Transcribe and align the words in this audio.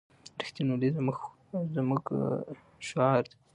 رښتینولي 0.41 0.89
زموږ 1.75 2.03
شعار 2.87 3.23
دی. 3.29 3.35